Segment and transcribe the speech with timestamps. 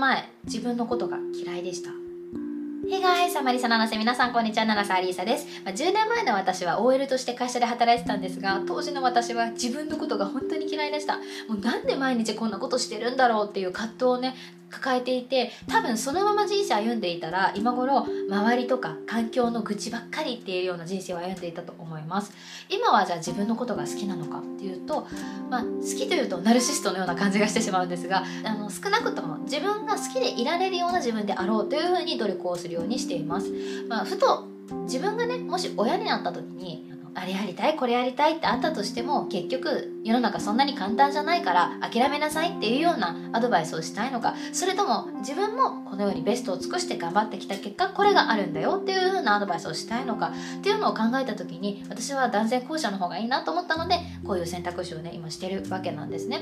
[0.00, 1.90] 前自分のことが嫌いでした
[2.90, 3.30] Hey guys!
[3.30, 5.46] サマリサナナセ皆さんこんにちは、ナナサアリーサです。
[5.64, 11.18] まあ、10年前の私は OL として会社で働いてたんですが、当時の私は自分のことが本当に嫌いでした。
[11.18, 11.22] も
[11.56, 14.34] うなんで毎日こんなことしてるんだろうっていう葛藤をね、
[14.70, 22.32] 抱えていて多分そのまま人生歩んでいたら今頃周りとか環境の愚痴ばっかりっていうような人生を歩んでいたと思います。
[22.68, 25.06] 今はじゃあ自分のことが好きなのかっていうと、
[25.50, 33.50] まあ、好きというとナルシストのような感じがしてしまうんですがあの少なくとも自分が好きでいられるような自分であろうというふうに努力をするようにしています、
[33.88, 34.46] まあ、ふと
[34.84, 56.40] 自分がねもし親になった時にあれやりたいこれやりたいってあったとしても結局世の中そんなに簡単じゃないから諦めなさいっていうようなアドバイスをしたいのかそれとも自分もこのようにベストを尽くして頑張ってきた結果これがあるんだよっていうようなアドバイスをしたいのかっていうのを考えた時に私は断然後者の方がいいなと思ったのでこういう選択肢をね今してるわけなんですね。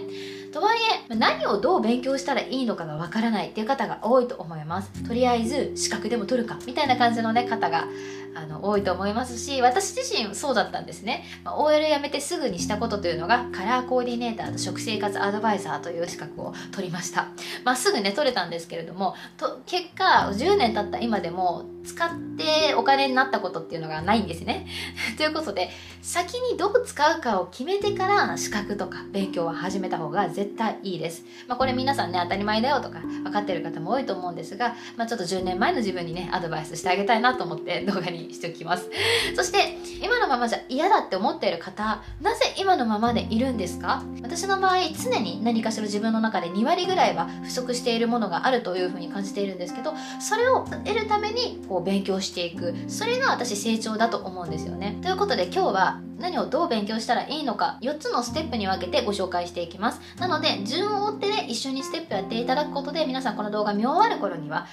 [0.52, 0.78] とはい
[1.10, 5.04] え何をどう勉強したらいいのかがわからないっていう方が多いと思います。
[5.04, 7.86] とりあえず資格でも取るかみたいな感じのね方が
[8.34, 17.28] あの多いと思いますし私自身そうだったんですね、まあ、OL 辞めてすぐにしたことというのがカラーコーディネーターと食生活アドバイザーという資格を取りました。
[17.64, 24.66] まあ、すぐね取れたんですけれどもと結果10年経った今でも使ってお金になったことっていうのがないんですね。
[25.16, 25.70] ということで
[26.02, 38.90] 先にどう使うかを決めてから資格とか勉強は始めた方が絶対いいです、まあ、これ皆さんね当たり前だよとか分かってる方も多いと思うんですが、まあ、ちょっと10年前の自分にねアドバイスしてあげたいなと思って動画ににしておきます。
[39.36, 44.02] そして今のままじゃ嫌だって思っている方なぜ今のままでいるんですか？
[44.22, 52.74] 私の場合常に何かしら自分の中で2割ぐらいは不足しているものがあるというふうに感じているんですけどそれを得るためにこう勉強していく。
[52.88, 54.98] それが私成長だと思うんですよね。
[55.02, 60.00] ということで今日は何をどう勉強したらいいのか4つのステップに分けてご紹介していきます。
[60.18, 64.66] なので順を追ってね一緒にステップやっていただくことで皆さんこの動画見終わる頃には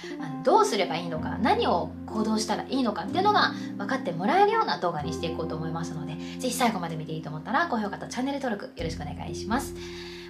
[0.44, 3.35] どうすればいいのか何を行動したらいいのかっていうのが
[3.78, 9.74] 分かってもらえるような動画にしていこうと思いますので是非最後まで見ていいと思ったら高評価とチャンネル登録よろしくお願いします。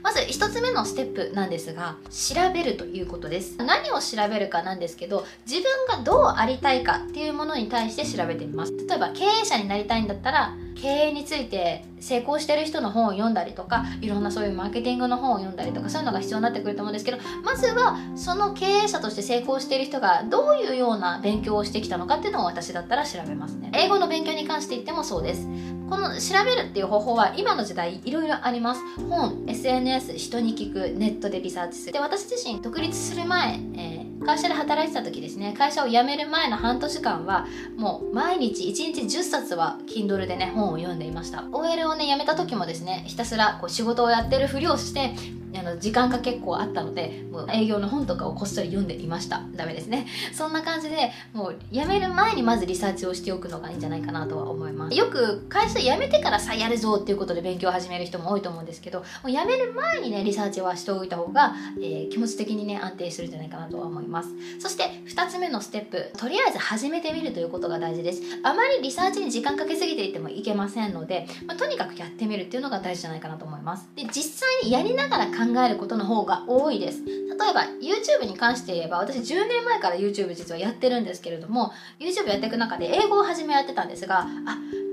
[0.06, 3.56] まず1つ目のステップなんですが調べるということです。
[3.56, 8.72] 何を調べるかなんですけど自分がどうありたいかっていうものに対して調べてみます。
[8.88, 23.72] 例えば経営者になりたいんだったら経営について成功してる人の本を読んだりとかいろんなそういうマーケティングの本を読んだりとかそういうのが必要になってくると思うんですけどまずはその経営者として成功している人がどういうような勉強をしてきたのかっていうのを私だったら調べますね。
[23.74, 25.48] 英語の勉強に関して言ってもそうです。
[25.88, 28.82] この調べるっていう方法は今の時代いろいろあります。
[29.08, 31.92] 本 SNS 人に聞くネットでリサーチする。
[31.92, 35.54] で私自身独立する前、えー会社で働いてた時ですね。
[35.56, 41.44] 会社を辞める前の半年間はもう毎日1日10冊は Kindle でね本を読んでいました。
[41.52, 45.14] OL をね辞めた時もですねひたすらこう仕事をやってるふりをして
[45.58, 49.42] あの時間が結構あったのでもう営業の本とかをこっそり読んでいました。
[49.54, 50.06] ダメですね。
[50.32, 54.96] そんな感じでもう辞める前にまずリサーチをしておくのがいいんじゃないかなとは思います。
[54.96, 64.30] よく会社辞めてからさやるぞっていうことで勉強を始める人も多いと思うんですけどもう辞める前にねリサーチはしておいた方が、えー、気持ち的にね安定するんじゃないかなとは思います。
[64.58, 68.22] そして2つ目のステップとりあえず始めてみるということが大事です。
[68.42, 73.88] あまりリサーチに時間かけすぎていてもいけませんので、まあ、とにかくやってみるっていうのが大事じゃないかなと思います。
[73.96, 77.02] で実際にやりながら考えることの方が多いです。
[77.04, 84.26] 例えば YouTube に関して言えば私10年前から YouTube 実はやってるんですけれども YouTube やっていく中で英語を始めやってたんですがあ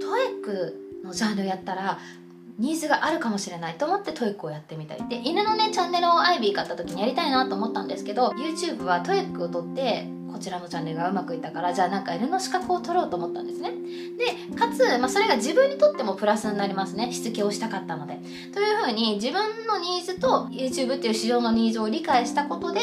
[0.02, 2.00] トエックのジャンルやったら
[2.60, 13.72] ニーズがあるかもしれないと思ってトイックをやってみたいで犬のねチャンネルをアイビー買った時にやりたいなと思ったんですけど YouTube はトイックを取ってこちらのチャンネルがうまくいったからじゃあなんか犬の資格を取ろうと思ったんですね。
[14.18, 17.14] でかつ、まあ、それが自分にとってもプラスになりますね。
[17.14, 18.20] しつけをしたかったので。
[18.52, 22.80] というふうに自分のニーズと YouTube っていう市場のニーズを理解したことで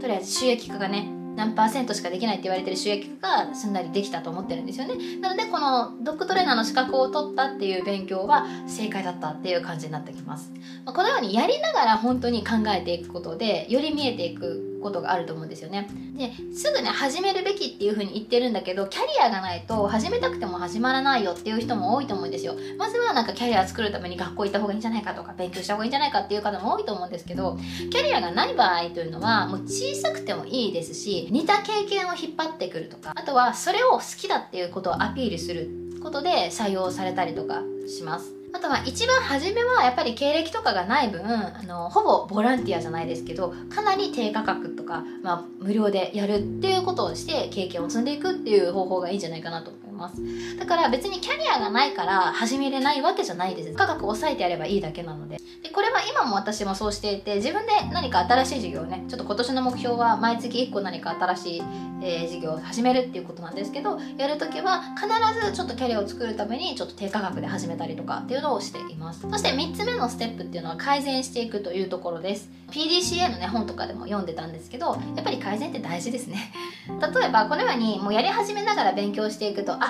[0.00, 4.94] とりあえず収益化がね何パーセントしかできないって言われてる収益化がすんなりできたと思ってるんですよね。
[5.20, 10.52] なのでこのドッグトレーナーの資格を取ったっていう勉強は正解だったっていう感じになってきます。
[10.84, 15.88] このようにやりながら本当に考えていくことでより見えていくことがあると思うんですよね。
[16.16, 22.54] ですぐね始めるべきっていう風に言ってるんだけどキャリアがないと始めたくても始まらないよっていう人も多いと思うんですよ。
[22.78, 27.58] まずはなんかキャリア作るために学校行った方がいいんじゃないかとか勉強した方がいいんじゃないかっていう方も多いと思うんですけど
[27.90, 35.70] キャリアがない場合というのはもう小さくてもいいですし似た経験を引っ張ってくるとかあとはそれを好きだっていうことをアピールする
[36.02, 38.33] ことで採用されたりとかします。
[38.54, 49.72] あとは一番初めはやっぱり経歴とかがない分あのほぼボランティアじゃないですけどかなり低価格とか、まあ、無料でやるっていうことをして経験を積んでいくっていう方法がいいんじゃないかなと。
[49.94, 50.16] ます。
[50.58, 53.72] だから別にキャリアがないから始めれないわけじゃないです。
[53.74, 55.38] 価格抑えてやればいいだけなので。
[55.62, 61.62] でこれは今も私もそうしていて自分で何か新しい事業をねちょっと今年の目標は毎月1個何か新しい、
[62.02, 65.08] えー、事業を始めるっていうことなんですけどやるときは必
[65.48, 69.22] ずちょっとキャリアを作るためにちょっと低価格で始めたりとかっていうのをしています。
[69.22, 72.50] そして3つ目のステップっていうのは改善していくというところです。
[72.70, 76.52] PDCA のね本とかでも読んでたんですけどやっぱり改善って大事ですね。
[76.88, 79.82] 例えばこのようにもうやり始めながら勉強していくと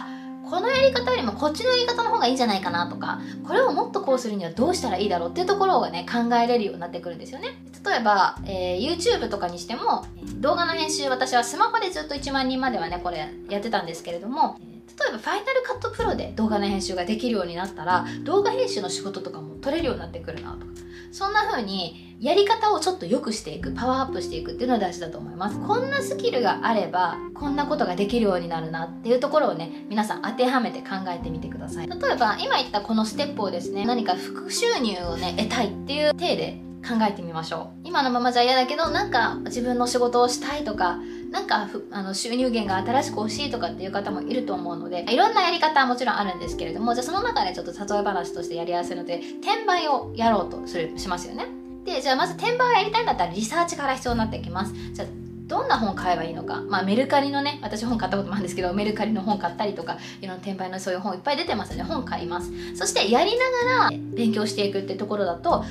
[0.55, 7.61] このやり方よりもこっちのやり方の方がいいんじゃないかなとかこれをもっとこうするにはどうしたらいいだろうっていうところをね考えれるようになってくるんですよね。
[7.85, 10.07] 例えば、えー、YouTube とかにしても
[10.37, 14.57] 動画の編集私はスマホでずっと1万人まではねこれやってたんですけれども
[14.87, 20.73] 例えばファイナルカットプロで動画の編集ができるようになったら動画編集の仕事とかも取れるようになってくるなとか。
[21.15, 25.61] そんな風にやり方をちょっと良くしていくパワーアップしていくっていうのは大事だと思います。
[25.61, 31.87] こんなスキルがあればこんなことができるようになるなっていうところをね皆さん当てはめて考えてみてください。
[31.87, 37.81] 例えば今言ったこのステップをですね何か副収入をね得たいっていう体で考えてみましょう。
[37.85, 40.99] 今のままじゃ嫌だけどなんか自分の仕事をしたいとか
[41.35, 51.49] なんかあの収入源が新しく欲しいとかっていう方もいると思うのでいろんなやり方はもちろんあるんですけれどもじゃあその中でちょっと例え話としてやりやすいので転売をやろうとするしますよね。
[51.85, 54.73] でじゃあまず転売をやりたいんだったらリサーチから必要になってきます。
[54.93, 55.09] じゃあ
[55.49, 62.53] どんな本買えばいいのか、まあ、メルカリのね私本買ったこともあるんですけどメルカリの本買ったりとかいろんな転売のそういう本いっぱい出てますので本買います。
[62.77, 65.65] そしてやりながら勉強していくってところだと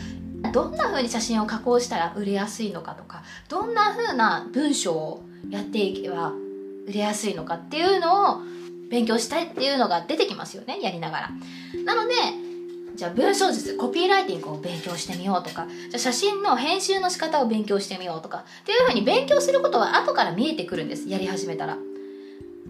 [0.51, 6.31] どんな風に写真を加工したら売れやすいのかとかどんな風な文章をやっていけば
[6.87, 8.41] 売れやすいのかっていうのを
[8.89, 11.31] 勉強したいっていうのが出てきますよねやりながら。
[11.85, 12.15] なので
[12.95, 15.67] じゃあ文章術コピーライティングを勉強してみようとか。
[15.89, 18.45] じゃあ写真の編集の仕方を勉強してみようとか。
[18.61, 21.77] っていうふうに勉強することは後から見えてくるんですやり始めたら。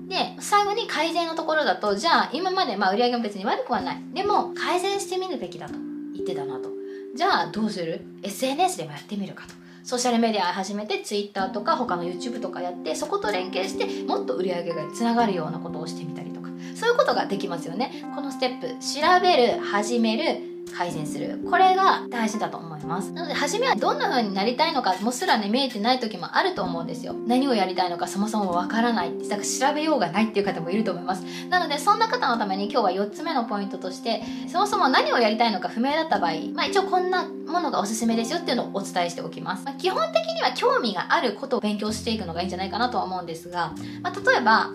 [0.08, 4.02] で最後に改善のところだとじゃあ今までまあ売り上げも別に悪くはない。
[4.14, 5.74] でも改善してみるべきだと
[6.14, 6.70] 言ってたなと。
[7.16, 9.63] じゃあどうする？SNS でもやってみるかと。
[9.84, 16.50] ソーシャルメディア始めて Twitter とか他の YouTube とかやってそこと連携してもっと売り上げがつながるようなことをしてみたりとか。
[16.76, 17.92] そういうことができますよね。
[18.16, 21.40] このステップ調べる始める改善する。
[21.50, 23.12] これが大事だと思います。
[23.12, 27.14] なので初めはどんな風になりたいのかもすらね見えてない時もあると思うんですよ。
[27.28, 29.18] 何をやりたいのかそもそもわからない。
[29.30, 31.24] だから調べようがないっていう方もいると思います。
[31.50, 44.72] なのでそんな方のために今日は4つ目のポイントとしてそもそも何をやりたいのか不明だった場合、まあ、一応こんなものがおすすめですよっていうのをお伝えしておきます、まあ、基本的には興味があることを勉強していくのがいいんじゃないかなとは思うんですが、まあ、例えば、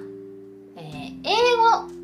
[0.76, 1.97] えー、英語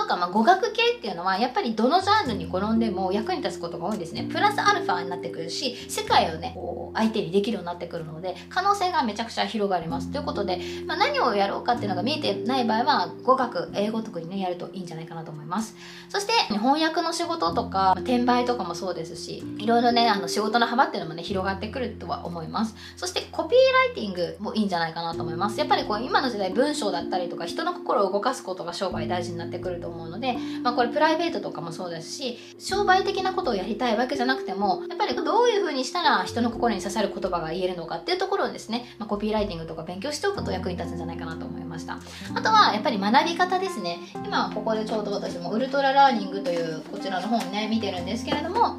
[0.00, 4.28] とか、まあ、語学系っていうのはやっぱりどのジャンルに転んでも役に立つことが多いですね。
[4.30, 10.10] プラスアルファになってくるし世界をねこう相手にできるようになってくるので可能性がめちゃくちゃ広がります。
[10.10, 15.76] ということで、まあ、何をやろうかっていうのが見えてない場合は語学英語特にねやるといいんじゃないかなと思います。
[16.08, 22.74] そして翻訳の仕事とか転売とかもそうですしいろいろねあの仕事の幅っていうのもね広がってくるとは思います。
[22.96, 25.58] そしてコピーライティングもいいんじゃないかなと思います。
[25.58, 41.98] やっぱりこう今の時代文章だったりとか人の心を動かすことが商売大事になってくると思うので、まあ、これプライベートとかもそうですし商売的なことをやりたいわけじゃなくてもやっぱりどういうふうにしたら人の心に刺さる言葉が言えるのかっていうところをですね、まあ、コピーライティングとか勉強しておくと役に立つんじゃないかなと思いました。
[42.34, 43.98] あとはやっぱり学び方ですね。
[44.24, 48.78] 今ここでちょうど私もウルトララーニングというこちらの本ね見てるんですけれども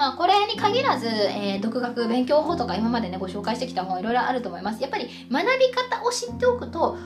[0.00, 4.80] まあ、これに限らず、えー、独学勉強法とか今までねご紹介してきた本いろいろあると思います。
[4.80, 6.96] やっぱり学び方を知っておくと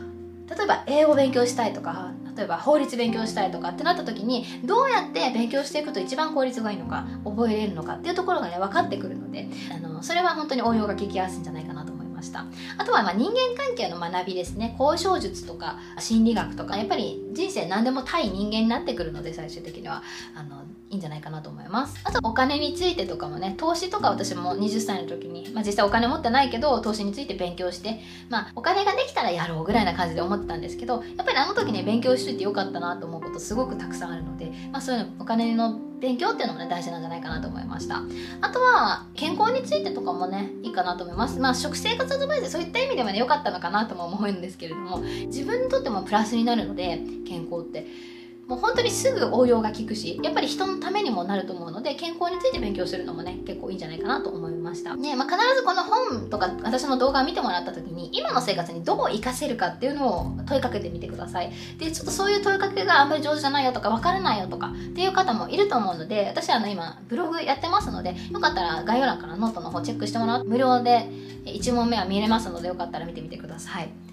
[0.48, 12.46] 例えば英語勉強したいとか例えば法律勉強したいとかってなった時にどうやって勉強していくと一番効率がいいのか覚えれるのかっていうところがね分かってくるのであのそれは本当に応用が効きやすいんじゃないかなと思いました。
[12.78, 14.76] あとはま人間関係の学びですね。
[14.78, 20.02] 交渉術とか心理学とかやっぱり人生何でも対人間になってくるので最終的には。
[20.34, 22.00] あのいいんじゃないかなと思います。
[22.04, 38.02] あとお金についてとかもね投資とか私も20歳の時に、まあ、実際お金持ってないけど投資について勉強してまあお金ができたらやろうぐらいな感じで思ってたんですけどやっぱりあの時に勉強しといてよかったなと思うことすごくたくさんあるので、まあ、そういうのお金の勉強っていうのもね大事なんじゃないかなと思いました。
[38.40, 41.40] あとは健康についてとかもねいいかなと思います。
[41.40, 48.13] まあ食生活アドバイスそういった意味ではね良かったのかなとも思うんですけれども自分にとってもプラスになるので健康って。
[48.46, 54.96] もう本当にすぐ応用が効くしやっぱり人のためにもなると思うので健康について勉強するのもね結構いいんじゃないかなと思いました。
[54.96, 61.52] ねまあ、必ずこの本とか私の動画を見てもらった時に今の生活にどう活かせるかっていうのを問いかけてみてください。
[61.78, 70.44] でちょっとそういう問いかけがあんまり上手じゃないよとか分からないよとかっていう方もいると思うので私はあの今ブログやってますのでよかったら概要欄からノートの方チェックしてもらう。
[70.44, 71.08] 無料で
[71.46, 74.03] 1問目は見れますのでよかったら見てみてください。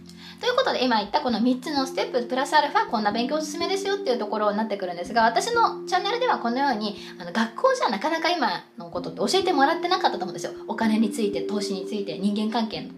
[0.42, 10.54] ということで今言ったこの3つのステッププラスアルファこんな勉強おすすめですよっていうところになってくるんですが私のチャンネルではこのようにあの学校じゃなかなか今のことって教えてもらってなかったと思うんですよ。
[10.68, 12.90] お金について投資について人間関係の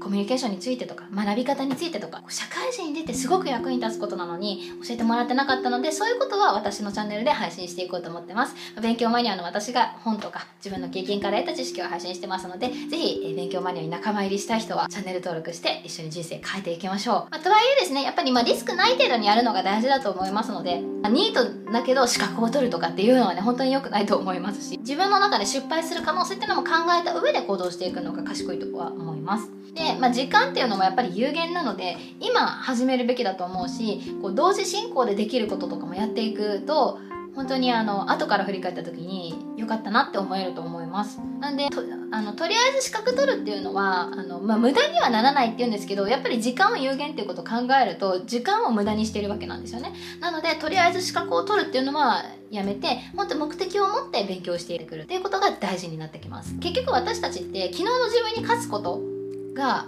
[0.00, 8.54] コミュニケーションについてとか学び方についてとか社会人に出てすごく役に立つことなのに教えてもらってなかったのでそういうことは私のチャンネルで配信していこうと思ってます。
[8.80, 26.70] 勉強マニアの私が本とか自分の経験から得た知識を配信してますのでぜひ勉強マニアに仲間入りしたい人はチャンネル登録して一緒に人生変えていきましょう、まあ、とはいえですねやっぱりまリスクない程度にやるのが大事だと思いますのでニートだけど資格を取るとかっていうのはね本当に良くないと思いますし自分の中で失敗する可能性っていうのも考
[27.00, 29.50] えた上で行動していくのが賢いとは思います。
[29.74, 36.98] で、まあ、時間っていうのもやっぱり有限なので今始めるべきだと思うしこう同時進行でできることとかもやっていくと
[37.34, 41.20] 本当にあの後から振り返った時に良かったなって思えると思います。
[41.38, 49.94] なんでとあのとりあえず資格取るっていうのはあの、まあ、無駄にはならないっていうんですけどやっぱり時間を有限っていうことを考えると時間を無駄にしてるわけなんですよね。
[50.20, 56.58] なのでとりあえず資格を取るっていうのはやめて本当目的を持って勉強してくるっていうことが大事になってきます。
[56.58, 59.19] 結局私たちって昨日の自分に勝つこと
[59.60, 59.86] が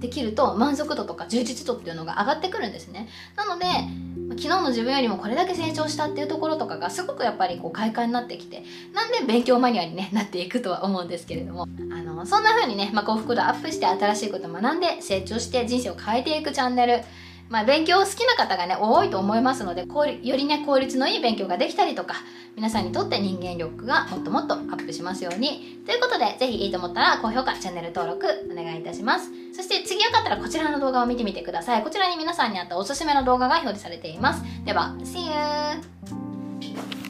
[0.00, 3.08] できると満足度とか充実度っていうのが上がってくるんですね。
[3.36, 3.66] なので
[4.30, 8.64] 昨日の自分よりもこれだけ成長したっていうところとかがすごくやっぱりこう快感になってきて
[8.94, 11.66] なんで勉強マニュアルに、ね、なっていくとは思うんですけれども。
[11.92, 17.00] あのそんな風にね、まあ、幸福度アップして新しいこと学んで成長して人生を変えていくチャンネル
[17.52, 22.14] まあ、勉強好きな方がね多いと思いますのでよりね効率のいい勉強ができたりとか
[22.56, 25.82] 皆さんにとって人間力がもっともっとアップしますように。
[25.84, 29.30] ということでぜひいいと思ったら高評価チャンネル登録お願いいたします。
[29.54, 31.82] そして次よかったらこちらの動画を見てみてください。
[31.82, 34.42] こちらに皆さんにあったおすすめの動画が表示されています。
[34.64, 37.01] では See you!